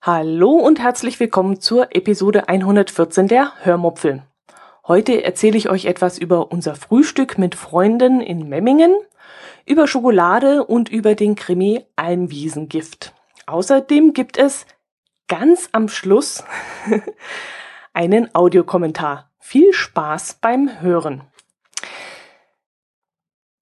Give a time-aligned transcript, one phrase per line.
[0.00, 4.22] Hallo und herzlich willkommen zur Episode 114 der Hörmupfel.
[4.86, 8.94] Heute erzähle ich euch etwas über unser Frühstück mit Freunden in Memmingen,
[9.66, 13.12] über Schokolade und über den Krimi Almwiesengift.
[13.46, 14.66] Außerdem gibt es
[15.26, 16.44] ganz am Schluss
[17.92, 19.30] einen Audiokommentar.
[19.40, 21.22] Viel Spaß beim Hören.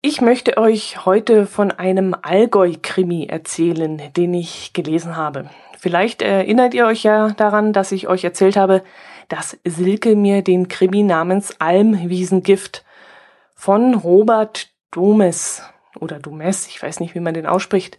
[0.02, 5.50] Ich möchte euch heute von einem Allgäu-Krimi erzählen, den ich gelesen habe.
[5.78, 8.82] Vielleicht erinnert ihr euch ja daran, dass ich euch erzählt habe,
[9.28, 12.82] dass Silke mir den Krimi namens Almwiesengift
[13.55, 15.62] von Robert Domes
[16.00, 17.98] oder Domes, ich weiß nicht, wie man den ausspricht,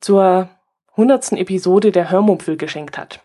[0.00, 0.48] zur
[0.96, 3.20] hundertsten Episode der Hörmupfel geschenkt hat.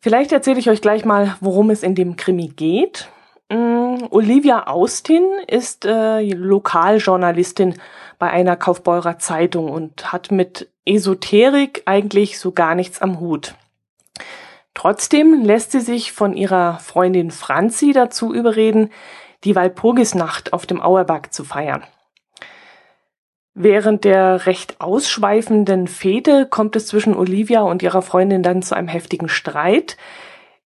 [0.00, 3.08] Vielleicht erzähle ich euch gleich mal, worum es in dem Krimi geht.
[3.50, 7.74] Mm, Olivia Austin ist äh, Lokaljournalistin
[8.20, 13.54] bei einer Kaufbeurer Zeitung und hat mit Esoterik eigentlich so gar nichts am Hut.
[14.74, 18.90] Trotzdem lässt sie sich von ihrer Freundin Franzi dazu überreden,
[19.42, 21.82] die Walpurgisnacht auf dem Auerbach zu feiern.
[23.54, 28.86] Während der recht ausschweifenden Fete kommt es zwischen Olivia und ihrer Freundin dann zu einem
[28.86, 29.96] heftigen Streit,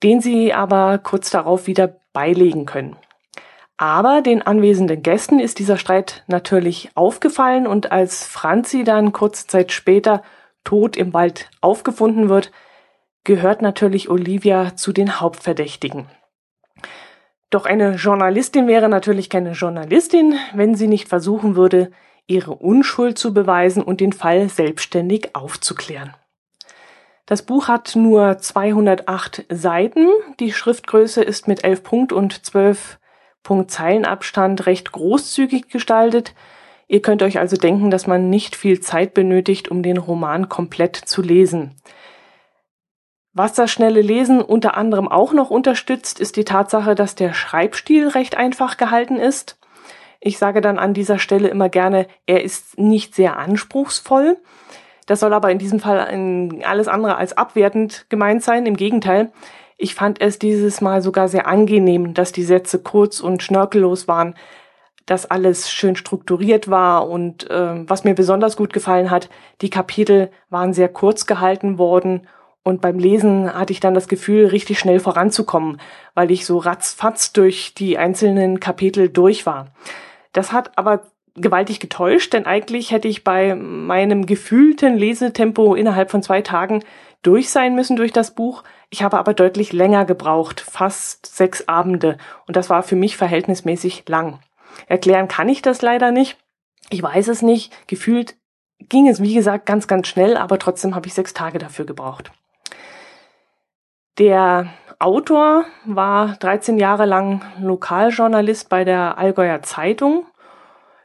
[0.03, 2.95] den sie aber kurz darauf wieder beilegen können.
[3.77, 9.71] Aber den anwesenden Gästen ist dieser Streit natürlich aufgefallen und als Franzi dann kurze Zeit
[9.71, 10.21] später
[10.63, 12.51] tot im Wald aufgefunden wird,
[13.23, 16.07] gehört natürlich Olivia zu den Hauptverdächtigen.
[17.49, 21.91] Doch eine Journalistin wäre natürlich keine Journalistin, wenn sie nicht versuchen würde,
[22.27, 26.13] ihre Unschuld zu beweisen und den Fall selbstständig aufzuklären.
[27.31, 30.09] Das Buch hat nur 208 Seiten.
[30.41, 32.99] Die Schriftgröße ist mit 11 Punkt und 12
[33.41, 36.35] Punkt Zeilenabstand recht großzügig gestaltet.
[36.89, 40.97] Ihr könnt euch also denken, dass man nicht viel Zeit benötigt, um den Roman komplett
[40.97, 41.77] zu lesen.
[43.31, 48.09] Was das schnelle Lesen unter anderem auch noch unterstützt, ist die Tatsache, dass der Schreibstil
[48.09, 49.57] recht einfach gehalten ist.
[50.19, 54.37] Ich sage dann an dieser Stelle immer gerne, er ist nicht sehr anspruchsvoll.
[55.05, 55.99] Das soll aber in diesem Fall
[56.63, 58.65] alles andere als abwertend gemeint sein.
[58.65, 59.31] Im Gegenteil,
[59.77, 64.35] ich fand es dieses Mal sogar sehr angenehm, dass die Sätze kurz und schnörkellos waren,
[65.05, 69.29] dass alles schön strukturiert war und äh, was mir besonders gut gefallen hat,
[69.61, 72.27] die Kapitel waren sehr kurz gehalten worden
[72.63, 75.81] und beim Lesen hatte ich dann das Gefühl, richtig schnell voranzukommen,
[76.13, 79.67] weil ich so ratzfatz durch die einzelnen Kapitel durch war.
[80.31, 81.01] Das hat aber
[81.35, 86.83] gewaltig getäuscht, denn eigentlich hätte ich bei meinem gefühlten Lesetempo innerhalb von zwei Tagen
[87.21, 88.63] durch sein müssen durch das Buch.
[88.89, 92.17] Ich habe aber deutlich länger gebraucht, fast sechs Abende.
[92.47, 94.39] Und das war für mich verhältnismäßig lang.
[94.87, 96.37] Erklären kann ich das leider nicht.
[96.89, 97.71] Ich weiß es nicht.
[97.87, 98.35] Gefühlt
[98.89, 102.31] ging es, wie gesagt, ganz, ganz schnell, aber trotzdem habe ich sechs Tage dafür gebraucht.
[104.17, 110.25] Der Autor war 13 Jahre lang Lokaljournalist bei der Allgäuer Zeitung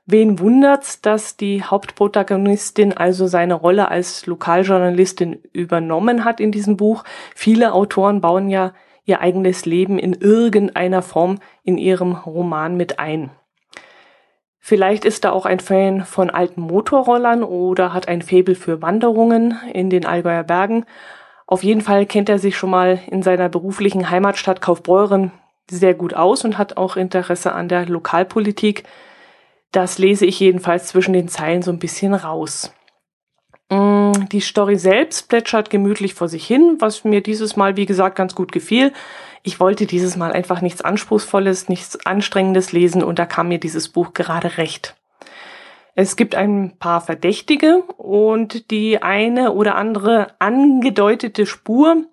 [0.08, 7.02] Wen wundert's, dass die Hauptprotagonistin also seine Rolle als Lokaljournalistin übernommen hat in diesem Buch?
[7.34, 8.72] Viele Autoren bauen ja
[9.04, 13.30] ihr eigenes Leben in irgendeiner Form in ihrem Roman mit ein.
[14.60, 19.58] Vielleicht ist er auch ein Fan von alten Motorrollern oder hat ein Faible für Wanderungen
[19.72, 20.84] in den Allgäuer Bergen.
[21.48, 25.32] Auf jeden Fall kennt er sich schon mal in seiner beruflichen Heimatstadt Kaufbeuren
[25.68, 28.84] sehr gut aus und hat auch Interesse an der Lokalpolitik.
[29.72, 32.72] Das lese ich jedenfalls zwischen den Zeilen so ein bisschen raus.
[33.68, 38.16] Mm, die Story selbst plätschert gemütlich vor sich hin, was mir dieses Mal, wie gesagt,
[38.16, 38.92] ganz gut gefiel.
[39.42, 43.88] Ich wollte dieses Mal einfach nichts Anspruchsvolles, nichts Anstrengendes lesen und da kam mir dieses
[43.88, 44.96] Buch gerade recht.
[45.94, 52.04] Es gibt ein paar Verdächtige und die eine oder andere angedeutete Spur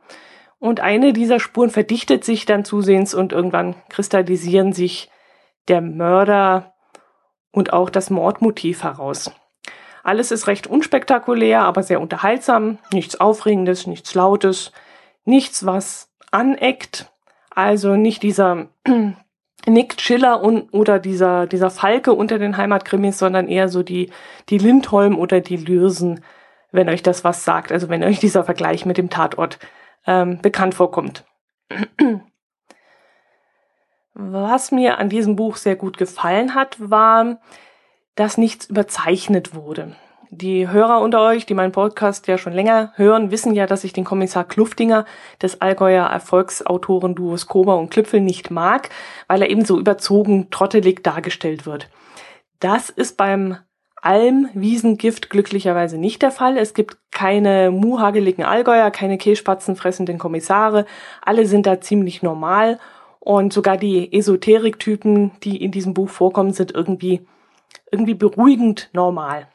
[0.58, 5.11] und eine dieser Spuren verdichtet sich dann zusehends und irgendwann kristallisieren sich
[5.67, 6.72] der Mörder
[7.53, 9.32] und auch das Mordmotiv heraus.
[10.03, 14.73] Alles ist recht unspektakulär, aber sehr unterhaltsam, nichts Aufregendes, nichts Lautes,
[15.23, 17.09] nichts, was aneckt,
[17.52, 18.67] also nicht dieser
[19.66, 24.11] Nick Schiller und, oder dieser, dieser Falke unter den Heimatkrimis, sondern eher so die,
[24.49, 26.22] die Lindholm oder die Lürsen,
[26.73, 29.59] wenn euch das was sagt, also wenn euch dieser Vergleich mit dem Tatort
[30.06, 31.23] ähm, bekannt vorkommt.
[34.13, 37.39] Was mir an diesem Buch sehr gut gefallen hat, war,
[38.15, 39.95] dass nichts überzeichnet wurde.
[40.29, 43.93] Die Hörer unter euch, die meinen Podcast ja schon länger hören, wissen ja, dass ich
[43.93, 45.05] den Kommissar Kluftinger
[45.41, 48.89] des Allgäuer Erfolgsautoren-Duos Kober und Klüpfel nicht mag,
[49.27, 51.87] weil er eben so überzogen, trottelig dargestellt wird.
[52.59, 53.57] Das ist beim
[54.01, 56.57] Almwiesengift glücklicherweise nicht der Fall.
[56.57, 60.85] Es gibt keine muhageligen Allgäuer, keine kehlspatzenfressenden Kommissare.
[61.21, 62.79] Alle sind da ziemlich normal
[63.23, 67.25] und sogar die Esoterik-Typen, die in diesem Buch vorkommen, sind irgendwie,
[67.90, 69.47] irgendwie beruhigend normal.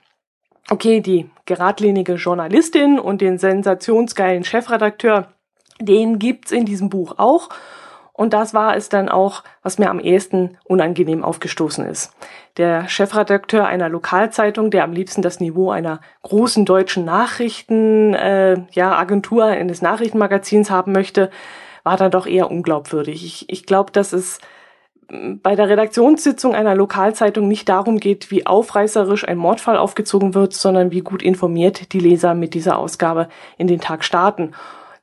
[0.71, 5.35] Okay, die geradlinige Journalistin und den sensationsgeilen Chefredakteur,
[5.81, 7.51] den gibt's in diesem Buch auch.
[8.15, 12.13] Und das war es dann auch, was mir am ehesten unangenehm aufgestoßen ist.
[12.57, 18.97] Der Chefredakteur einer Lokalzeitung, der am liebsten das Niveau einer großen deutschen Nachrichten, äh, ja,
[18.97, 21.31] Agentur eines Nachrichtenmagazins haben möchte,
[21.89, 23.25] war dann doch eher unglaubwürdig.
[23.25, 24.41] Ich, ich glaube, dass es
[25.09, 30.91] bei der Redaktionssitzung einer Lokalzeitung nicht darum geht, wie aufreißerisch ein Mordfall aufgezogen wird, sondern
[30.91, 34.53] wie gut informiert die Leser mit dieser Ausgabe in den Tag starten.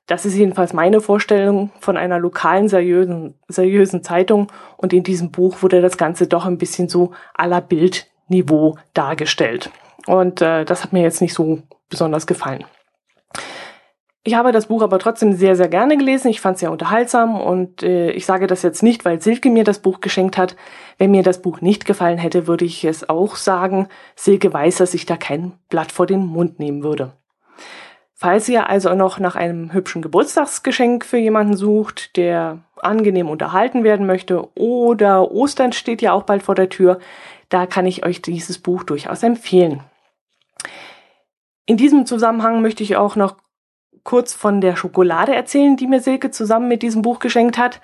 [0.05, 5.63] Das ist jedenfalls meine Vorstellung von einer lokalen seriösen, seriösen Zeitung und in diesem Buch
[5.63, 9.71] wurde das Ganze doch ein bisschen so aller Bildniveau dargestellt.
[10.05, 12.63] Und äh, das hat mir jetzt nicht so besonders gefallen.
[14.27, 16.29] Ich habe das Buch aber trotzdem sehr, sehr gerne gelesen.
[16.29, 19.63] Ich fand es sehr unterhaltsam und äh, ich sage das jetzt nicht, weil Silke mir
[19.63, 20.55] das Buch geschenkt hat.
[20.97, 23.87] Wenn mir das Buch nicht gefallen hätte, würde ich es auch sagen.
[24.15, 27.13] Silke weiß, dass ich da kein Blatt vor den Mund nehmen würde.
[28.15, 34.07] Falls ihr also noch nach einem hübschen Geburtstagsgeschenk für jemanden sucht, der angenehm unterhalten werden
[34.07, 36.97] möchte oder Ostern steht ja auch bald vor der Tür,
[37.49, 39.83] da kann ich euch dieses Buch durchaus empfehlen.
[41.67, 43.35] In diesem Zusammenhang möchte ich auch noch
[44.05, 47.81] kurz von der Schokolade erzählen, die mir Silke zusammen mit diesem Buch geschenkt hat.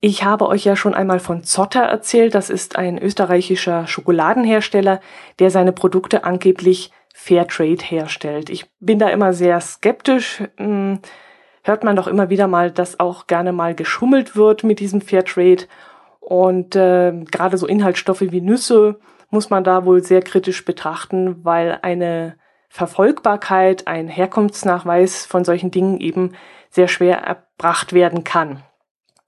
[0.00, 2.34] Ich habe euch ja schon einmal von Zotter erzählt.
[2.34, 5.00] Das ist ein österreichischer Schokoladenhersteller,
[5.38, 8.48] der seine Produkte angeblich Fairtrade herstellt.
[8.48, 10.42] Ich bin da immer sehr skeptisch.
[10.56, 11.00] Hm,
[11.62, 15.66] hört man doch immer wieder mal, dass auch gerne mal geschummelt wird mit diesem Fairtrade.
[16.20, 18.98] Und äh, gerade so Inhaltsstoffe wie Nüsse
[19.28, 22.36] muss man da wohl sehr kritisch betrachten, weil eine
[22.72, 26.34] Verfolgbarkeit, ein Herkunftsnachweis von solchen Dingen eben
[26.70, 28.62] sehr schwer erbracht werden kann.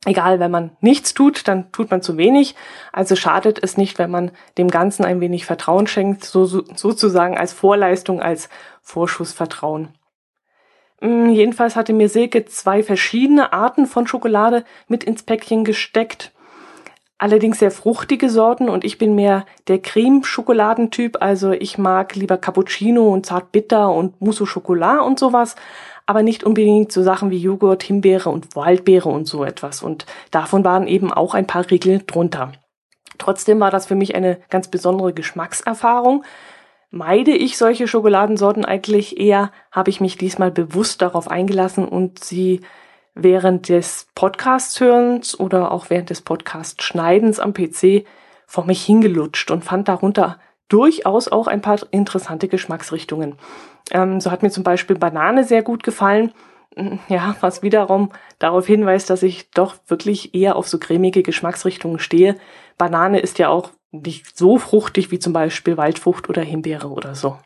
[0.05, 2.55] Egal, wenn man nichts tut, dann tut man zu wenig.
[2.93, 7.37] Also schadet es nicht, wenn man dem Ganzen ein wenig Vertrauen schenkt, so, so, sozusagen
[7.37, 8.49] als Vorleistung, als
[8.81, 9.89] Vorschussvertrauen.
[11.01, 16.32] Hm, jedenfalls hatte mir Silke zwei verschiedene Arten von Schokolade mit ins Päckchen gesteckt
[17.23, 21.19] allerdings sehr fruchtige Sorten und ich bin mehr der Creme-Schokoladentyp.
[21.21, 25.55] Also ich mag lieber Cappuccino und Zartbitter und Mousse au Chocolat und sowas,
[26.05, 29.85] aber nicht unbedingt so Sachen wie Joghurt, Himbeere und Waldbeere und so etwas.
[29.85, 32.51] Und davon waren eben auch ein paar Riegel drunter.
[33.19, 36.25] Trotzdem war das für mich eine ganz besondere Geschmackserfahrung.
[36.91, 42.63] Meide ich solche Schokoladensorten eigentlich eher, habe ich mich diesmal bewusst darauf eingelassen und sie
[43.15, 48.05] während des Podcasts-Hörens oder auch während des Podcast-Schneidens am PC
[48.47, 50.39] vor mich hingelutscht und fand darunter
[50.69, 53.37] durchaus auch ein paar interessante Geschmacksrichtungen.
[53.91, 56.33] Ähm, so hat mir zum Beispiel Banane sehr gut gefallen.
[56.77, 61.99] Mm, ja, was wiederum darauf hinweist, dass ich doch wirklich eher auf so cremige Geschmacksrichtungen
[61.99, 62.37] stehe.
[62.79, 67.39] Banane ist ja auch nicht so fruchtig wie zum Beispiel Waldfrucht oder Himbeere oder so.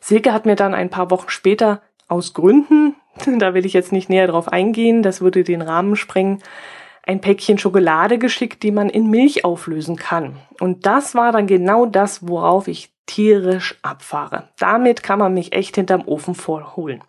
[0.00, 2.94] Silke hat mir dann ein paar Wochen später aus Gründen,
[3.38, 6.42] da will ich jetzt nicht näher drauf eingehen, das würde den Rahmen sprengen,
[7.06, 10.36] ein Päckchen Schokolade geschickt, die man in Milch auflösen kann.
[10.58, 14.48] Und das war dann genau das, worauf ich tierisch abfahre.
[14.58, 17.02] Damit kann man mich echt hinterm Ofen vorholen.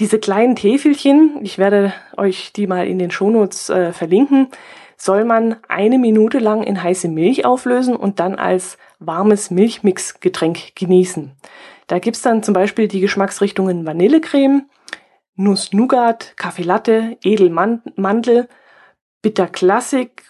[0.00, 4.48] Diese kleinen Täfelchen, ich werde euch die mal in den Shownotes äh, verlinken,
[4.96, 11.32] soll man eine Minute lang in heiße Milch auflösen und dann als warmes Milchmixgetränk genießen.
[11.86, 14.66] Da gibt's dann zum Beispiel die Geschmacksrichtungen Vanillecreme,
[15.38, 18.48] Nuss-Nougat, Kaffee Latte, Edelmandel,
[19.22, 20.22] Bitter Classic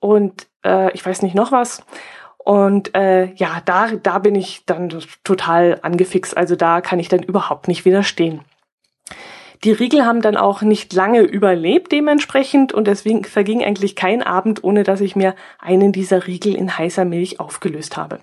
[0.00, 1.84] und äh, ich weiß nicht noch was.
[2.38, 4.88] Und äh, ja, da, da bin ich dann
[5.24, 6.36] total angefixt.
[6.36, 8.40] Also da kann ich dann überhaupt nicht widerstehen.
[9.64, 14.62] Die Riegel haben dann auch nicht lange überlebt dementsprechend und deswegen verging eigentlich kein Abend,
[14.62, 18.20] ohne dass ich mir einen dieser Riegel in heißer Milch aufgelöst habe.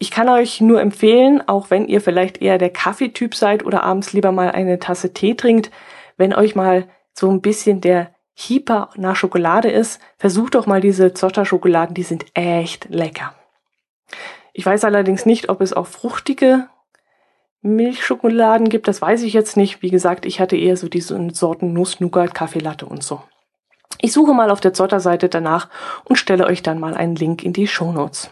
[0.00, 4.12] Ich kann euch nur empfehlen, auch wenn ihr vielleicht eher der Kaffeetyp seid oder abends
[4.12, 5.70] lieber mal eine Tasse Tee trinkt,
[6.16, 11.12] wenn euch mal so ein bisschen der Hyper nach Schokolade ist, versucht doch mal diese
[11.12, 13.34] Zotter-Schokoladen, die sind echt lecker.
[14.52, 16.68] Ich weiß allerdings nicht, ob es auch fruchtige
[17.62, 19.82] Milchschokoladen gibt, das weiß ich jetzt nicht.
[19.82, 23.22] Wie gesagt, ich hatte eher so diese Sorten Nuss, Nougat, Kaffeelatte und so.
[24.00, 25.68] Ich suche mal auf der Zotter-Seite danach
[26.04, 28.30] und stelle euch dann mal einen Link in die Show Notes.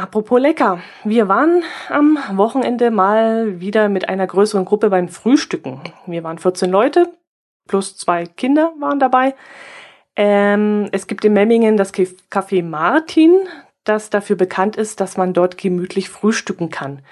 [0.00, 0.80] Apropos lecker.
[1.04, 5.82] Wir waren am Wochenende mal wieder mit einer größeren Gruppe beim Frühstücken.
[6.06, 7.12] Wir waren 14 Leute,
[7.68, 9.34] plus zwei Kinder waren dabei.
[10.16, 13.40] Ähm, es gibt in Memmingen das Café Martin,
[13.84, 17.02] das dafür bekannt ist, dass man dort gemütlich frühstücken kann.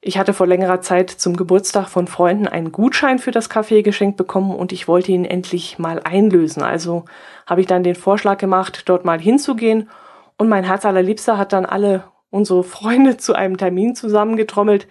[0.00, 4.16] Ich hatte vor längerer Zeit zum Geburtstag von Freunden einen Gutschein für das Café geschenkt
[4.16, 6.62] bekommen und ich wollte ihn endlich mal einlösen.
[6.62, 7.06] Also
[7.44, 9.88] habe ich dann den Vorschlag gemacht, dort mal hinzugehen.
[10.44, 14.86] Und mein Herz allerliebster hat dann alle unsere Freunde zu einem Termin zusammengetrommelt.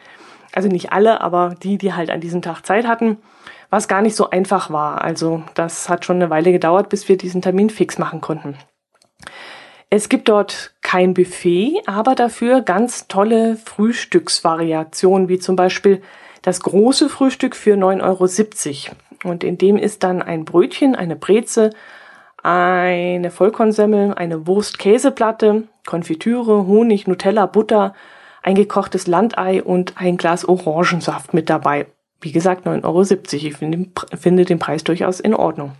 [0.51, 3.19] Also nicht alle, aber die, die halt an diesem Tag Zeit hatten,
[3.69, 5.03] was gar nicht so einfach war.
[5.03, 8.57] Also das hat schon eine Weile gedauert, bis wir diesen Termin fix machen konnten.
[9.91, 16.01] Es gibt dort kein Buffet, aber dafür ganz tolle Frühstücksvariationen, wie zum Beispiel
[16.41, 18.95] das große Frühstück für 9,70 Euro.
[19.31, 21.69] Und in dem ist dann ein Brötchen, eine Breze,
[22.43, 27.93] eine Vollkornsemmel, eine Wurst-Käseplatte, Konfitüre, Honig, Nutella, Butter,
[28.41, 31.87] ein gekochtes Landei und ein Glas Orangensaft mit dabei.
[32.19, 33.01] Wie gesagt, 9,70 Euro.
[34.11, 35.71] Ich finde, den Preis durchaus in Ordnung.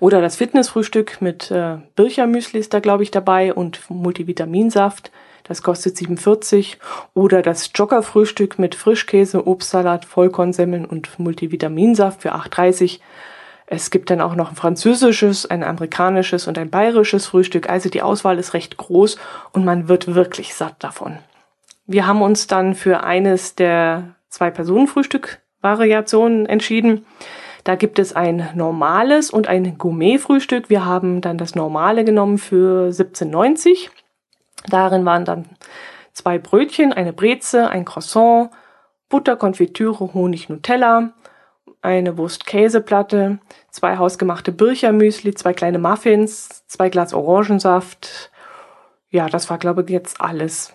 [0.00, 5.10] Oder das Fitnessfrühstück mit äh, Birchermüsli ist da, glaube ich, dabei und Multivitaminsaft.
[5.44, 6.78] Das kostet 47.
[7.12, 13.00] Oder das Joggerfrühstück mit Frischkäse, Obstsalat, Vollkornsemmeln und Multivitaminsaft für 8,30.
[13.70, 17.68] Es gibt dann auch noch ein französisches, ein amerikanisches und ein bayerisches Frühstück.
[17.68, 19.18] Also die Auswahl ist recht groß
[19.52, 21.18] und man wird wirklich satt davon.
[21.86, 27.04] Wir haben uns dann für eines der zwei Personen-Frühstück-Variationen entschieden.
[27.64, 30.70] Da gibt es ein normales und ein Gourmet-Frühstück.
[30.70, 33.90] Wir haben dann das normale genommen für 17,90.
[34.70, 35.44] Darin waren dann
[36.14, 38.50] zwei Brötchen, eine Breze, ein Croissant,
[39.10, 41.12] Butter, Konfitüre, Honig, Nutella,
[41.88, 43.38] eine Wurst-Käseplatte,
[43.70, 48.30] zwei hausgemachte Birchermüsli, zwei kleine Muffins, zwei Glas Orangensaft.
[49.10, 50.74] Ja, das war, glaube ich, jetzt alles.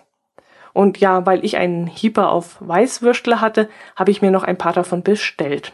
[0.72, 4.72] Und ja, weil ich einen Hieper auf Weißwürstle hatte, habe ich mir noch ein paar
[4.72, 5.72] davon bestellt.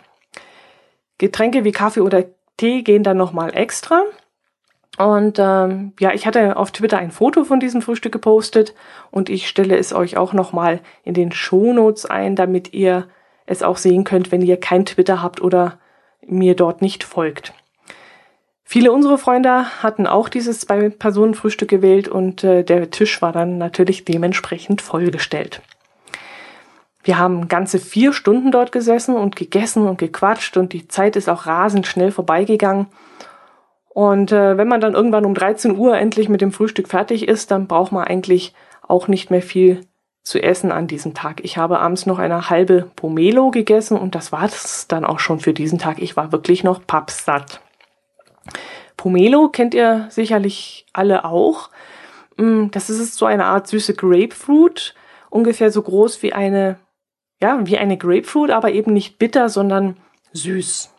[1.18, 2.24] Getränke wie Kaffee oder
[2.58, 4.02] Tee gehen dann nochmal extra.
[4.98, 8.74] Und ähm, ja, ich hatte auf Twitter ein Foto von diesem Frühstück gepostet
[9.10, 13.08] und ich stelle es euch auch nochmal in den Shownotes ein, damit ihr
[13.46, 15.78] es auch sehen könnt, wenn ihr kein Twitter habt oder
[16.26, 17.52] mir dort nicht folgt.
[18.64, 24.04] Viele unserer Freunde hatten auch dieses Zwei-Personen-Frühstück gewählt und äh, der Tisch war dann natürlich
[24.04, 25.60] dementsprechend vollgestellt.
[27.02, 31.28] Wir haben ganze vier Stunden dort gesessen und gegessen und gequatscht und die Zeit ist
[31.28, 32.86] auch rasend schnell vorbeigegangen.
[33.88, 37.50] Und äh, wenn man dann irgendwann um 13 Uhr endlich mit dem Frühstück fertig ist,
[37.50, 38.54] dann braucht man eigentlich
[38.86, 39.80] auch nicht mehr viel
[40.22, 41.42] zu essen an diesem Tag.
[41.44, 45.40] Ich habe abends noch eine halbe Pomelo gegessen und das war es dann auch schon
[45.40, 46.00] für diesen Tag.
[46.00, 47.60] Ich war wirklich noch pappsatt.
[48.96, 51.70] Pomelo kennt ihr sicherlich alle auch.
[52.36, 54.94] Mm, das ist so eine Art süße Grapefruit,
[55.30, 56.78] ungefähr so groß wie eine
[57.42, 59.96] ja, wie eine Grapefruit, aber eben nicht bitter, sondern
[60.32, 60.92] süß.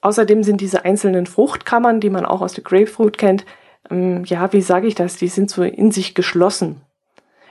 [0.00, 3.44] Außerdem sind diese einzelnen Fruchtkammern, die man auch aus der Grapefruit kennt,
[3.90, 6.82] ähm, ja, wie sage ich das, die sind so in sich geschlossen.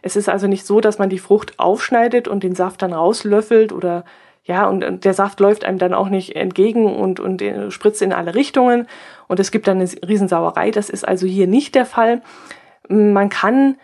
[0.02, 3.72] Es ist also nicht so, dass man die Frucht aufschneidet und den Saft dann rauslöffelt
[3.74, 4.04] oder
[4.44, 8.02] ja, und, und der Saft läuft einem dann auch nicht entgegen und, und äh, spritzt
[8.02, 8.88] in alle Richtungen
[9.28, 10.72] und es gibt dann eine Riesensauerei.
[10.72, 12.22] Das ist also hier nicht der Fall.
[12.88, 13.76] Man kann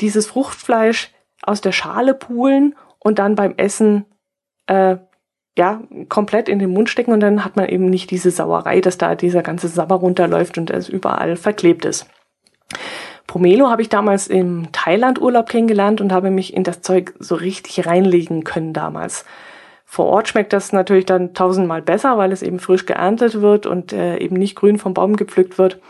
[0.00, 1.10] dieses Fruchtfleisch
[1.42, 4.04] aus der Schale pulen und dann beim Essen
[4.66, 4.96] äh,
[5.58, 8.98] ja komplett in den Mund stecken und dann hat man eben nicht diese Sauerei, dass
[8.98, 12.06] da dieser ganze Sabber runterläuft und es überall verklebt ist.
[13.32, 17.86] Pomelo habe ich damals im Thailand-Urlaub kennengelernt und habe mich in das Zeug so richtig
[17.86, 19.24] reinlegen können damals.
[19.86, 23.94] Vor Ort schmeckt das natürlich dann tausendmal besser, weil es eben frisch geerntet wird und
[23.94, 25.80] äh, eben nicht grün vom Baum gepflückt wird.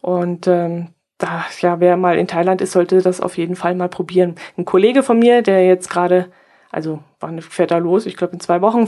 [0.00, 3.88] Und ähm, da, ja, wer mal in Thailand ist, sollte das auf jeden Fall mal
[3.88, 4.36] probieren.
[4.56, 6.28] Ein Kollege von mir, der jetzt gerade
[6.70, 8.06] also wann fährt er los?
[8.06, 8.86] Ich glaube, in zwei Wochen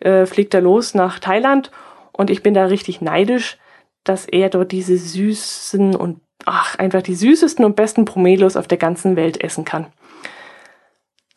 [0.00, 1.70] äh, fliegt er los nach Thailand
[2.12, 3.56] und ich bin da richtig neidisch,
[4.04, 8.78] dass er dort diese süßen und ach, einfach die süßesten und besten Promelos auf der
[8.78, 9.86] ganzen Welt essen kann.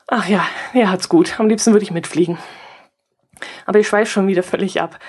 [0.08, 1.40] Ach ja, er hat's gut.
[1.40, 2.38] Am liebsten würde ich mitfliegen.
[3.66, 5.00] Aber ich schweife schon wieder völlig ab.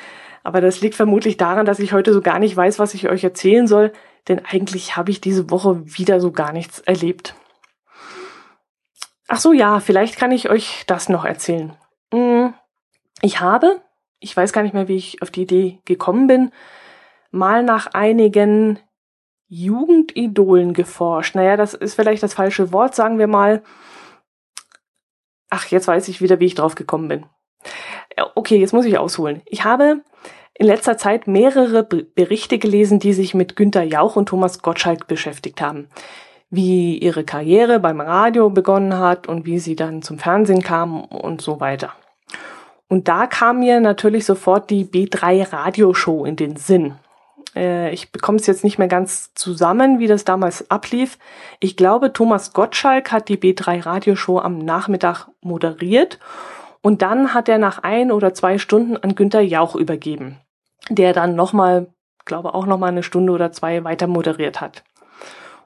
[0.43, 3.23] Aber das liegt vermutlich daran, dass ich heute so gar nicht weiß, was ich euch
[3.23, 3.93] erzählen soll,
[4.29, 7.35] denn eigentlich habe ich diese Woche wieder so gar nichts erlebt.
[9.29, 11.75] Ach so, ja, vielleicht kann ich euch das noch erzählen.
[12.13, 12.55] Hm,
[13.21, 13.81] ich habe,
[14.19, 16.51] ich weiß gar nicht mehr, wie ich auf die Idee gekommen bin,
[17.31, 18.79] mal nach einigen
[19.55, 21.35] Jugendidolen geforscht.
[21.35, 23.63] Naja, das ist vielleicht das falsche Wort, sagen wir mal.
[25.51, 27.27] Ach, jetzt weiß ich wieder, wie ich drauf gekommen bin.
[28.35, 29.43] Okay, jetzt muss ich ausholen.
[29.45, 30.01] Ich habe
[30.55, 35.61] in letzter Zeit mehrere Berichte gelesen, die sich mit Günter Jauch und Thomas Gottschalk beschäftigt
[35.61, 35.89] haben.
[36.55, 41.41] wie ihre Karriere beim Radio begonnen hat und wie sie dann zum Fernsehen kam und
[41.41, 41.95] so weiter.
[42.89, 46.97] Und da kam mir natürlich sofort die B3 Radioshow in den Sinn.
[47.55, 51.19] Äh, ich bekomme es jetzt nicht mehr ganz zusammen, wie das damals ablief.
[51.61, 56.19] Ich glaube, Thomas Gottschalk hat die B3 Radioshow am Nachmittag moderiert
[56.81, 60.39] und dann hat er nach ein oder zwei Stunden an Günter Jauch übergeben,
[60.89, 61.89] der dann nochmal,
[62.25, 64.83] glaube auch nochmal eine Stunde oder zwei weiter moderiert hat.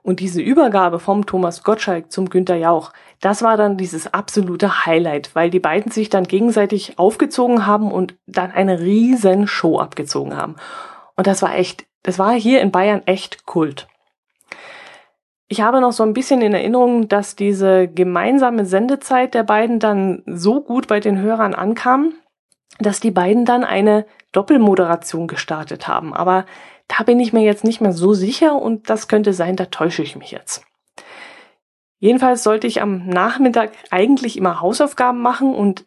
[0.03, 5.35] Und diese Übergabe vom Thomas Gottschalk zum Günter Jauch, das war dann dieses absolute Highlight,
[5.35, 10.55] weil die beiden sich dann gegenseitig aufgezogen haben und dann eine riesen Show abgezogen haben.
[11.17, 13.89] Und das war echt, das war hier in Bayern echt Kult.
[15.49, 20.23] Ich habe noch so ein bisschen in Erinnerung, dass diese gemeinsame Sendezeit der beiden dann
[20.27, 22.15] so gut bei den Hörern ankam,
[22.79, 26.13] dass die beiden dann eine Doppelmoderation gestartet haben.
[26.13, 26.47] Aber
[26.89, 30.03] da bin ich mir jetzt nicht mehr so sicher und das könnte sein, da täusche
[30.03, 30.65] ich mich jetzt.
[31.99, 35.87] Jedenfalls sollte ich am Nachmittag eigentlich immer Hausaufgaben machen und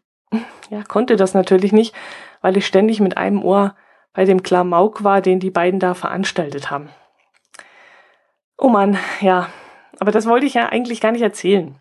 [0.69, 1.93] ja, konnte das natürlich nicht,
[2.41, 3.75] weil ich ständig mit einem Ohr
[4.13, 6.89] bei dem Klamauk war, den die beiden da veranstaltet haben.
[8.57, 9.49] Oh Mann, ja,
[9.99, 11.75] aber das wollte ich ja eigentlich gar nicht erzählen.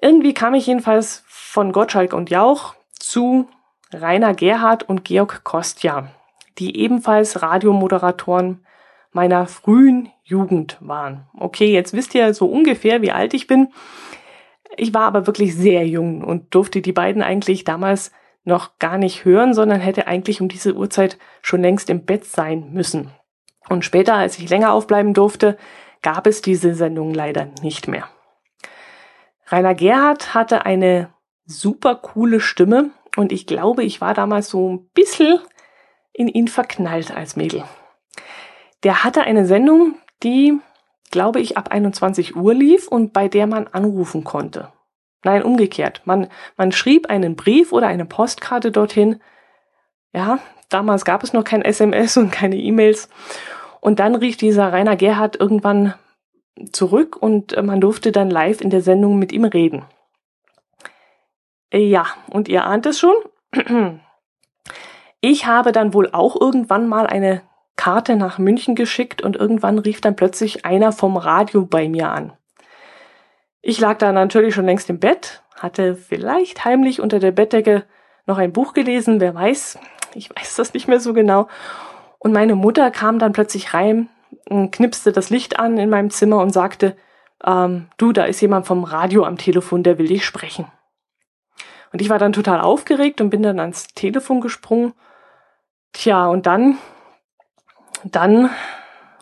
[0.00, 3.48] Irgendwie kam ich jedenfalls von Gottschalk und Jauch zu
[3.92, 6.10] Rainer Gerhard und Georg Kostja
[6.58, 8.64] die ebenfalls Radiomoderatoren
[9.12, 11.26] meiner frühen Jugend waren.
[11.38, 13.68] Okay, jetzt wisst ihr so ungefähr, wie alt ich bin.
[14.76, 18.10] Ich war aber wirklich sehr jung und durfte die beiden eigentlich damals
[18.44, 22.72] noch gar nicht hören, sondern hätte eigentlich um diese Uhrzeit schon längst im Bett sein
[22.72, 23.10] müssen.
[23.68, 25.56] Und später, als ich länger aufbleiben durfte,
[26.02, 28.08] gab es diese Sendung leider nicht mehr.
[29.46, 31.10] Rainer Gerhard hatte eine
[31.46, 35.38] super coole Stimme und ich glaube, ich war damals so ein bisschen
[36.12, 37.64] in ihn verknallt als Mädel.
[38.82, 40.58] Der hatte eine Sendung, die,
[41.10, 44.72] glaube ich, ab 21 Uhr lief und bei der man anrufen konnte.
[45.24, 46.02] Nein, umgekehrt.
[46.04, 49.20] Man, man schrieb einen Brief oder eine Postkarte dorthin.
[50.12, 50.38] Ja,
[50.68, 53.08] damals gab es noch kein SMS und keine E-Mails.
[53.80, 55.94] Und dann rief dieser Rainer Gerhard irgendwann
[56.72, 59.84] zurück und äh, man durfte dann live in der Sendung mit ihm reden.
[61.72, 63.16] Ja, und ihr ahnt es schon.
[65.20, 67.42] Ich habe dann wohl auch irgendwann mal eine
[67.76, 72.34] Karte nach München geschickt und irgendwann rief dann plötzlich einer vom Radio bei mir an.
[73.66, 77.84] Ich lag da natürlich schon längst im Bett, hatte vielleicht heimlich unter der Bettdecke
[78.26, 79.78] noch ein Buch gelesen, wer weiß,
[80.14, 81.48] ich weiß das nicht mehr so genau.
[82.18, 84.10] Und meine Mutter kam dann plötzlich rein,
[84.70, 86.94] knipste das Licht an in meinem Zimmer und sagte,
[87.42, 90.66] ähm, du, da ist jemand vom Radio am Telefon, der will dich sprechen.
[91.90, 94.92] Und ich war dann total aufgeregt und bin dann ans Telefon gesprungen
[95.94, 96.76] Tja, und dann,
[98.02, 98.50] dann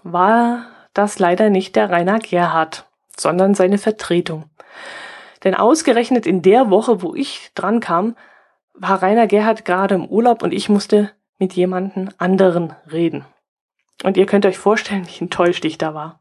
[0.03, 4.45] war das leider nicht der Rainer Gerhard, sondern seine Vertretung.
[5.45, 8.17] Denn ausgerechnet in der Woche, wo ich dran kam,
[8.75, 13.25] war Rainer Gerhard gerade im Urlaub und ich musste mit jemanden anderen reden.
[14.05, 16.21] Und ihr könnt euch vorstellen, wie enttäuscht ich da war.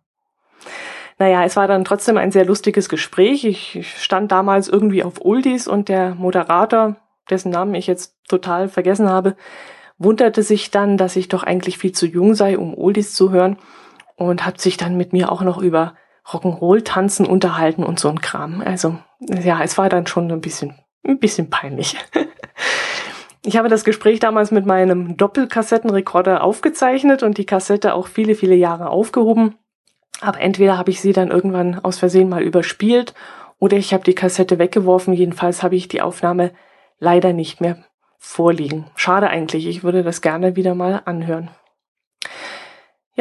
[1.17, 3.45] Naja, es war dann trotzdem ein sehr lustiges Gespräch.
[3.45, 6.95] Ich stand damals irgendwie auf Oldies und der Moderator,
[7.29, 9.35] dessen Namen ich jetzt total vergessen habe,
[9.99, 13.57] wunderte sich dann, dass ich doch eigentlich viel zu jung sei, um Oldies zu hören
[14.15, 15.93] und hat sich dann mit mir auch noch über
[16.27, 18.61] Rock'n'Roll-Tanzen unterhalten und so ein Kram.
[18.61, 21.97] Also ja, es war dann schon ein bisschen, ein bisschen peinlich.
[23.43, 28.53] Ich habe das Gespräch damals mit meinem Doppelkassettenrekorder aufgezeichnet und die Kassette auch viele, viele
[28.53, 29.55] Jahre aufgehoben.
[30.21, 33.15] Aber entweder habe ich sie dann irgendwann aus Versehen mal überspielt
[33.57, 35.13] oder ich habe die Kassette weggeworfen.
[35.13, 36.51] Jedenfalls habe ich die Aufnahme
[36.99, 37.83] leider nicht mehr
[38.19, 38.85] vorliegen.
[38.95, 41.49] Schade eigentlich, ich würde das gerne wieder mal anhören.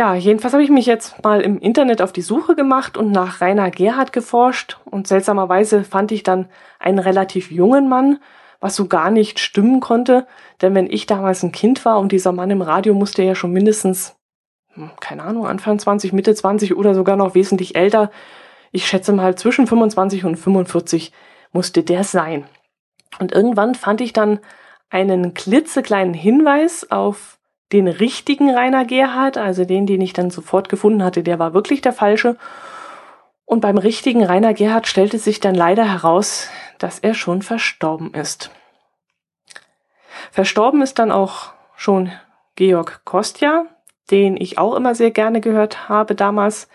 [0.01, 3.43] Ja, jedenfalls habe ich mich jetzt mal im Internet auf die Suche gemacht und nach
[3.43, 8.19] Rainer Gerhard geforscht und seltsamerweise fand ich dann einen relativ jungen Mann,
[8.61, 10.27] was so gar nicht stimmen konnte,
[10.63, 13.53] denn wenn ich damals ein Kind war und dieser Mann im Radio musste ja schon
[13.53, 14.17] mindestens,
[14.73, 18.11] hm, keine Ahnung, Anfang 20, Mitte 20 oder sogar noch wesentlich älter,
[18.73, 21.13] ich schätze mal zwischen 25 und 45
[21.53, 22.47] musste der sein.
[23.19, 24.41] Und irgendwann fand ich dann
[24.89, 27.37] einen klitzekleinen Hinweis auf
[27.72, 31.80] den richtigen Rainer Gerhard, also den, den ich dann sofort gefunden hatte, der war wirklich
[31.80, 32.37] der falsche.
[33.44, 38.50] Und beim richtigen Rainer Gerhard stellte sich dann leider heraus, dass er schon verstorben ist.
[40.30, 42.12] Verstorben ist dann auch schon
[42.56, 43.66] Georg Kostja,
[44.11, 46.68] den ich auch immer sehr gerne gehört habe damals.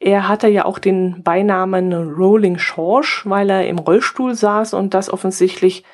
[0.00, 5.10] Er hatte ja auch den Beinamen Rolling Schorsch, weil er im Rollstuhl saß und das
[5.10, 5.84] offensichtlich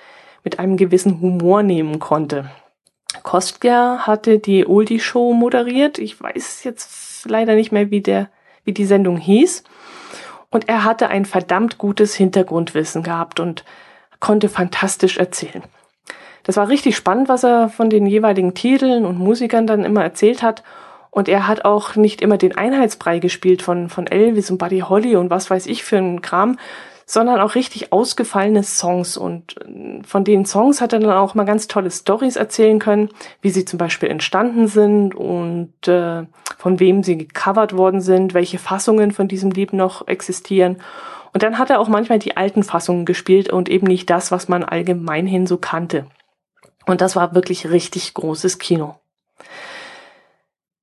[0.43, 2.51] mit einem gewissen Humor nehmen konnte.
[3.23, 5.99] Kostger hatte die Oldie Show moderiert.
[5.99, 8.29] Ich weiß jetzt leider nicht mehr, wie der,
[8.65, 9.65] wie die Sendung hieß.
[10.51, 13.65] Und er hatte ein verdammt gutes Hintergrundwissen gehabt und
[14.21, 15.63] konnte fantastisch erzählen.
[16.45, 20.43] Das war richtig spannend, was er von den jeweiligen Titeln und Musikern dann immer erzählt
[20.43, 20.63] hat.
[21.11, 25.17] Und er hat auch nicht immer den Einheitsbrei gespielt von, von Elvis und Buddy Holly
[25.17, 26.59] und was weiß ich für einen Kram,
[27.07, 29.17] sondern auch richtig ausgefallene Songs.
[29.17, 33.11] Und äh, von den Songs hat er dann auch mal ganz tolle Stories erzählen können,
[33.41, 36.25] wie sie zum Beispiel entstanden sind und äh,
[36.59, 40.79] von wem sie gecovert worden sind, welche Fassungen von diesem Lied noch existieren.
[41.33, 44.49] Und dann hat er auch manchmal die alten Fassungen gespielt und eben nicht das, was
[44.49, 46.07] man allgemeinhin so kannte.
[46.87, 48.97] Und das war wirklich richtig großes Kino.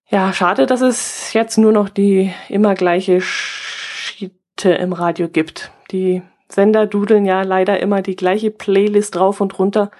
[0.10, 5.72] Ja, schade, dass es jetzt nur noch die immer gleiche Schiete im Radio gibt.
[5.92, 9.92] Die Sender dudeln ja leider immer die gleiche Playlist drauf und runter,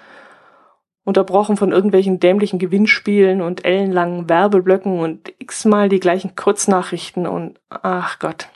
[1.04, 8.20] unterbrochen von irgendwelchen dämlichen Gewinnspielen und ellenlangen Werbeblöcken und x-mal die gleichen Kurznachrichten und ach
[8.20, 8.50] Gott.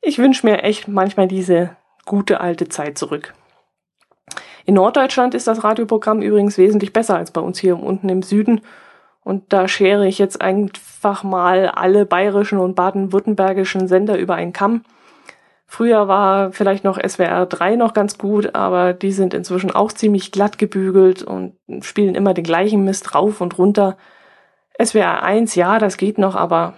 [0.00, 3.34] Ich wünsche mir echt manchmal diese gute alte Zeit zurück.
[4.64, 8.60] In Norddeutschland ist das Radioprogramm übrigens wesentlich besser als bei uns hier unten im Süden.
[9.24, 14.84] Und da schere ich jetzt einfach mal alle bayerischen und baden-württembergischen Sender über einen Kamm.
[15.70, 20.32] Früher war vielleicht noch SWR 3 noch ganz gut, aber die sind inzwischen auch ziemlich
[20.32, 23.98] glatt gebügelt und spielen immer den gleichen Mist rauf und runter.
[24.82, 26.74] SWR 1, ja, das geht noch, aber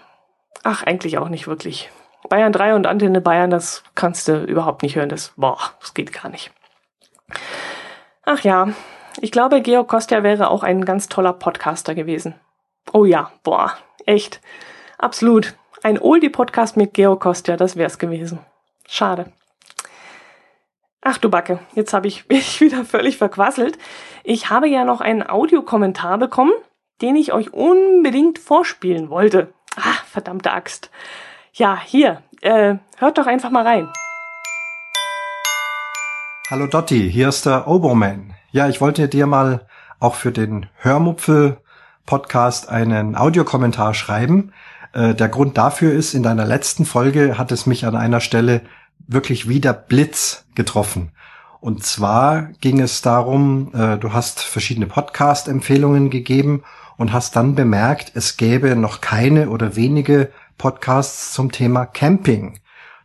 [0.65, 1.93] ach, eigentlich auch nicht wirklich.
[2.29, 5.09] Bayern 3 und Antenne Bayern, das kannst du überhaupt nicht hören.
[5.09, 6.51] Das, boah, das geht gar nicht.
[8.25, 8.71] Ach ja,
[9.21, 12.35] ich glaube, Georg Kostja wäre auch ein ganz toller Podcaster gewesen.
[12.93, 13.73] Oh ja, boah,
[14.05, 14.41] echt.
[14.99, 15.55] Absolut.
[15.85, 18.41] Ein Oldie-Podcast mit Georg Kostja, das wär's gewesen.
[18.93, 19.27] Schade.
[21.01, 23.79] Ach du Backe, jetzt habe ich mich wieder völlig verquasselt.
[24.25, 26.51] Ich habe ja noch einen Audiokommentar bekommen,
[27.01, 29.55] den ich euch unbedingt vorspielen wollte.
[29.77, 30.91] Ah, verdammte Axt.
[31.53, 33.89] Ja, hier, äh, hört doch einfach mal rein.
[36.51, 38.35] Hallo Dotti, hier ist der Oboman.
[38.51, 39.69] Ja, ich wollte dir mal
[40.01, 41.59] auch für den Hörmupfel
[42.07, 44.53] Podcast einen Audiokommentar schreiben.
[44.93, 48.63] Äh, der Grund dafür ist, in deiner letzten Folge hat es mich an einer Stelle
[49.13, 51.13] wirklich wie der Blitz getroffen.
[51.61, 56.63] Und zwar ging es darum, äh, du hast verschiedene Podcast-Empfehlungen gegeben
[56.97, 62.61] und hast dann bemerkt, es gäbe noch keine oder wenige Podcasts zum Thema Camping.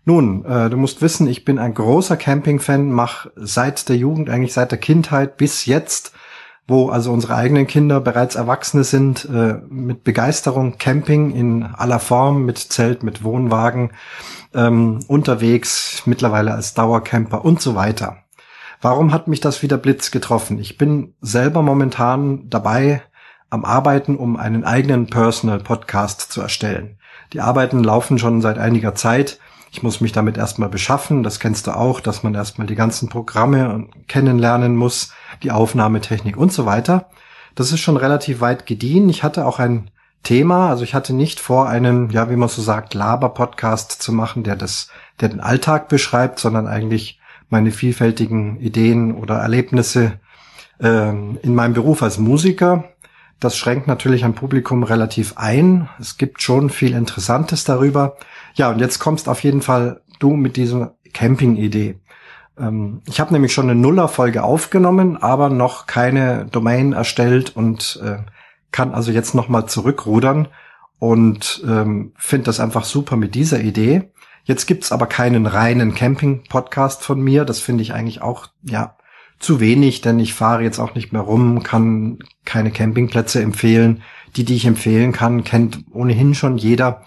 [0.05, 4.53] Nun, äh, du musst wissen, ich bin ein großer Camping-Fan, mache seit der Jugend, eigentlich
[4.53, 6.13] seit der Kindheit bis jetzt,
[6.67, 12.45] wo also unsere eigenen Kinder bereits Erwachsene sind, äh, mit Begeisterung Camping in aller Form,
[12.45, 13.91] mit Zelt, mit Wohnwagen
[14.53, 18.17] ähm, unterwegs, mittlerweile als Dauercamper und so weiter.
[18.81, 20.59] Warum hat mich das wieder Blitz getroffen?
[20.59, 23.01] Ich bin selber momentan dabei
[23.49, 26.97] am Arbeiten, um einen eigenen Personal Podcast zu erstellen.
[27.33, 29.39] Die Arbeiten laufen schon seit einiger Zeit.
[29.75, 31.21] Ich muss mich damit erstmal beschaffen.
[31.21, 35.11] Das kennst du auch, dass man erstmal die ganzen Programme kennenlernen muss,
[35.43, 37.09] die Aufnahmetechnik und so weiter.
[37.55, 39.09] Das ist schon relativ weit gediehen.
[39.09, 39.91] Ich hatte auch ein
[40.23, 40.69] Thema.
[40.69, 44.55] Also ich hatte nicht vor, einen, ja, wie man so sagt, Laber-Podcast zu machen, der
[44.55, 44.87] das,
[45.19, 50.21] der den Alltag beschreibt, sondern eigentlich meine vielfältigen Ideen oder Erlebnisse
[50.79, 52.85] ähm, in meinem Beruf als Musiker.
[53.39, 55.89] Das schränkt natürlich ein Publikum relativ ein.
[55.99, 58.17] Es gibt schon viel Interessantes darüber.
[58.55, 61.99] Ja, und jetzt kommst auf jeden Fall du mit dieser Camping-Idee.
[62.57, 68.17] Ähm, ich habe nämlich schon eine Nuller-Folge aufgenommen, aber noch keine Domain erstellt und äh,
[68.71, 70.47] kann also jetzt nochmal zurückrudern
[70.99, 74.11] und ähm, finde das einfach super mit dieser Idee.
[74.43, 77.45] Jetzt gibt's aber keinen reinen Camping-Podcast von mir.
[77.45, 78.94] Das finde ich eigentlich auch, ja,
[79.39, 84.01] zu wenig, denn ich fahre jetzt auch nicht mehr rum, kann keine Campingplätze empfehlen.
[84.35, 87.03] Die, die ich empfehlen kann, kennt ohnehin schon jeder.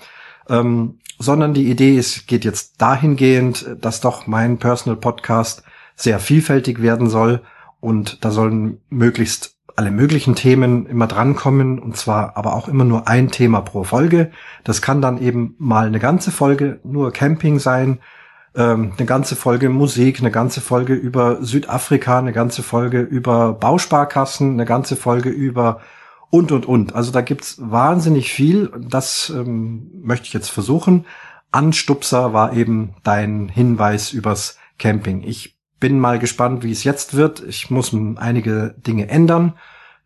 [0.48, 5.62] Ähm, sondern die Idee ist, geht jetzt dahingehend, dass doch mein Personal Podcast
[5.96, 7.42] sehr vielfältig werden soll
[7.80, 13.06] und da sollen möglichst alle möglichen Themen immer drankommen und zwar aber auch immer nur
[13.06, 14.32] ein Thema pro Folge.
[14.64, 18.00] Das kann dann eben mal eine ganze Folge nur Camping sein,
[18.54, 24.52] ähm, eine ganze Folge Musik, eine ganze Folge über Südafrika, eine ganze Folge über Bausparkassen,
[24.52, 25.80] eine ganze Folge über
[26.30, 26.94] und und und.
[26.94, 28.70] Also da gibt's wahnsinnig viel.
[28.78, 31.06] Das ähm, möchte ich jetzt versuchen.
[31.50, 35.22] Anstupser war eben dein Hinweis übers Camping.
[35.22, 37.40] Ich bin mal gespannt, wie es jetzt wird.
[37.40, 39.54] Ich muss einige Dinge ändern.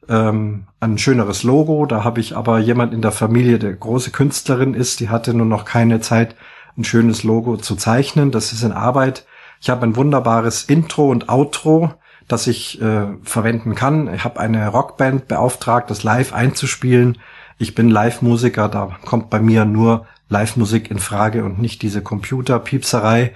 [0.08, 1.86] Ähm, ein schöneres Logo.
[1.86, 5.46] Da habe ich aber jemand in der Familie, der große Künstlerin ist, die hatte nur
[5.46, 6.36] noch keine Zeit,
[6.76, 8.30] ein schönes Logo zu zeichnen.
[8.30, 9.26] Das ist in Arbeit.
[9.60, 11.94] Ich habe ein wunderbares Intro und Outro,
[12.28, 14.12] das ich äh, verwenden kann.
[14.12, 17.18] Ich habe eine Rockband beauftragt, das live einzuspielen.
[17.58, 23.32] Ich bin Live-Musiker, da kommt bei mir nur Live-Musik in Frage und nicht diese Computerpiepserei,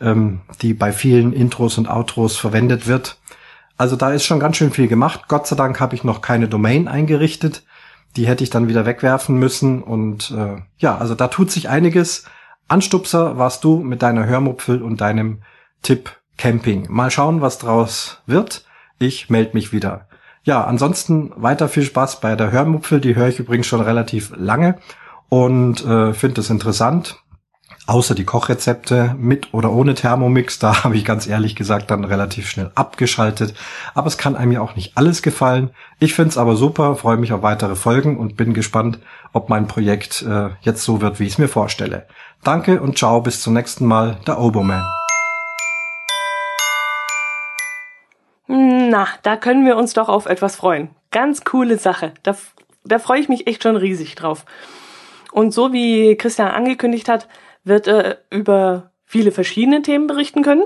[0.00, 3.18] ähm, die bei vielen Intros und Outros verwendet wird.
[3.76, 5.28] Also da ist schon ganz schön viel gemacht.
[5.28, 7.62] Gott sei Dank habe ich noch keine Domain eingerichtet.
[8.16, 9.82] Die hätte ich dann wieder wegwerfen müssen.
[9.82, 12.24] Und äh, ja, also da tut sich einiges.
[12.68, 15.38] Anstupser warst du mit deiner Hörmupfel und deinem
[15.82, 16.86] Tipp Camping.
[16.88, 18.64] Mal schauen, was draus wird.
[18.98, 20.06] Ich melde mich wieder.
[20.44, 23.00] Ja, ansonsten weiter viel Spaß bei der Hörmupfel.
[23.00, 24.78] Die höre ich übrigens schon relativ lange
[25.28, 27.22] und äh, finde es interessant.
[27.88, 32.46] Außer die Kochrezepte mit oder ohne Thermomix, da habe ich ganz ehrlich gesagt dann relativ
[32.46, 33.54] schnell abgeschaltet.
[33.94, 35.70] Aber es kann einem ja auch nicht alles gefallen.
[35.98, 38.98] Ich finde es aber super, freue mich auf weitere Folgen und bin gespannt,
[39.32, 42.06] ob mein Projekt äh, jetzt so wird, wie ich es mir vorstelle.
[42.44, 44.84] Danke und ciao, bis zum nächsten Mal, der Oboman.
[48.48, 50.90] Na, da können wir uns doch auf etwas freuen.
[51.10, 52.12] Ganz coole Sache.
[52.22, 52.36] Da,
[52.84, 54.44] da freue ich mich echt schon riesig drauf.
[55.32, 57.28] Und so wie Christian angekündigt hat,
[57.64, 60.64] wird er über viele verschiedene Themen berichten können.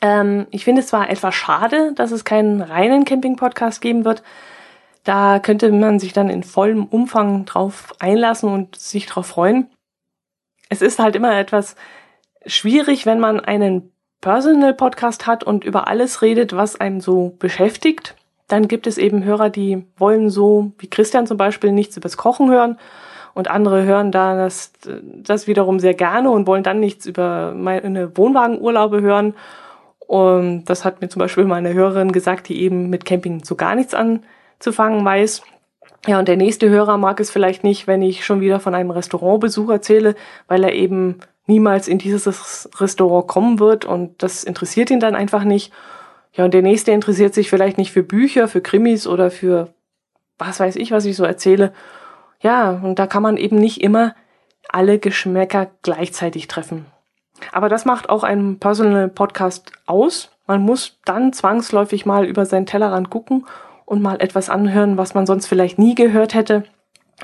[0.00, 4.22] Ähm, ich finde es zwar etwas schade, dass es keinen reinen Camping-Podcast geben wird.
[5.04, 9.68] Da könnte man sich dann in vollem Umfang drauf einlassen und sich drauf freuen.
[10.68, 11.76] Es ist halt immer etwas
[12.46, 18.16] schwierig, wenn man einen Personal Podcast hat und über alles redet, was einen so beschäftigt,
[18.48, 22.50] dann gibt es eben Hörer, die wollen so, wie Christian zum Beispiel, nichts übers Kochen
[22.50, 22.78] hören
[23.38, 24.72] und andere hören da das,
[25.22, 29.34] das wiederum sehr gerne und wollen dann nichts über meine Wohnwagenurlaube hören.
[30.00, 33.76] Und das hat mir zum Beispiel meine Hörerin gesagt, die eben mit Camping so gar
[33.76, 35.42] nichts anzufangen weiß.
[36.08, 38.90] Ja, und der nächste Hörer mag es vielleicht nicht, wenn ich schon wieder von einem
[38.90, 40.16] Restaurantbesuch erzähle,
[40.48, 45.44] weil er eben niemals in dieses Restaurant kommen wird und das interessiert ihn dann einfach
[45.44, 45.72] nicht.
[46.32, 49.68] Ja, und der nächste interessiert sich vielleicht nicht für Bücher, für Krimis oder für
[50.38, 51.72] was weiß ich, was ich so erzähle.
[52.40, 54.14] Ja, und da kann man eben nicht immer
[54.68, 56.86] alle Geschmäcker gleichzeitig treffen.
[57.52, 60.30] Aber das macht auch einen Personal Podcast aus.
[60.46, 63.46] Man muss dann zwangsläufig mal über seinen Tellerrand gucken
[63.84, 66.64] und mal etwas anhören, was man sonst vielleicht nie gehört hätte,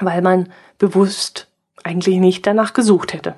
[0.00, 1.48] weil man bewusst
[1.82, 3.34] eigentlich nicht danach gesucht hätte.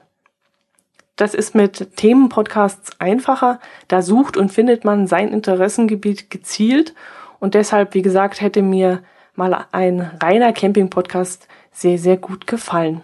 [1.16, 3.58] Das ist mit Themenpodcasts einfacher.
[3.88, 6.94] Da sucht und findet man sein Interessengebiet gezielt.
[7.40, 9.02] Und deshalb, wie gesagt, hätte mir
[9.34, 13.02] mal ein reiner Camping-Podcast sehr, sehr gut gefallen.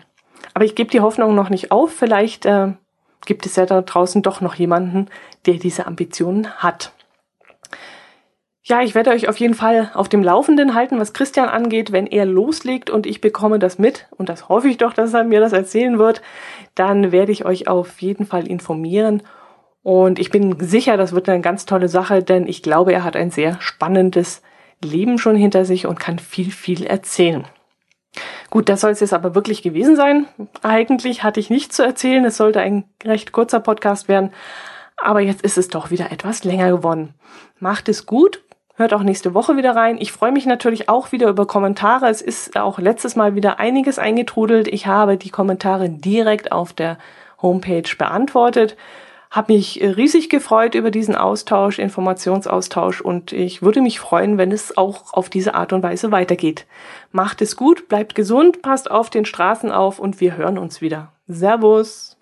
[0.55, 1.93] Aber ich gebe die Hoffnung noch nicht auf.
[1.93, 2.73] Vielleicht äh,
[3.27, 5.09] gibt es ja da draußen doch noch jemanden,
[5.47, 6.93] der diese Ambitionen hat.
[8.65, 12.07] Ja, ich werde euch auf jeden Fall auf dem Laufenden halten, was Christian angeht, wenn
[12.07, 15.41] er loslegt und ich bekomme das mit, und das hoffe ich doch, dass er mir
[15.41, 16.23] das erzählen wird,
[16.77, 19.23] dann werde ich euch auf jeden Fall informieren.
[19.83, 23.17] Und ich bin sicher, das wird eine ganz tolle Sache, denn ich glaube, er hat
[23.17, 24.43] ein sehr spannendes
[24.83, 27.45] Leben schon hinter sich und kann viel, viel erzählen.
[28.53, 30.29] Gut, das soll es jetzt aber wirklich gewesen sein.
[30.61, 32.23] Eigentlich hatte ich nichts zu erzählen.
[32.27, 34.31] Es sollte ein recht kurzer Podcast werden.
[34.99, 37.15] Aber jetzt ist es doch wieder etwas länger geworden.
[37.59, 38.43] Macht es gut
[38.75, 39.99] Hört auch nächste Woche wieder rein.
[40.01, 42.09] Ich freue mich natürlich auch wieder über Kommentare.
[42.09, 44.67] Es ist auch letztes Mal wieder einiges eingetrudelt.
[44.67, 46.97] Ich habe die Kommentare direkt auf der
[47.43, 48.77] Homepage beantwortet.
[49.33, 54.77] Habe mich riesig gefreut über diesen Austausch, Informationsaustausch und ich würde mich freuen, wenn es
[54.77, 56.66] auch auf diese Art und Weise weitergeht.
[57.12, 61.12] Macht es gut, bleibt gesund, passt auf den Straßen auf und wir hören uns wieder.
[61.29, 62.18] Servus!